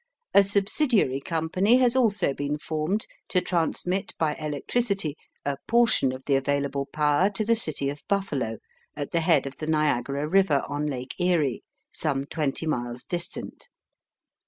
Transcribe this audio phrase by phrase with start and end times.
[0.33, 6.33] A subsidiary company has also been formed to transmit by electricity a portion of the
[6.33, 8.57] available power to the city of Buffalo,
[8.97, 11.61] at the head of the Niagara River, on Lake Erie,
[11.91, 13.69] some twenty miles distant.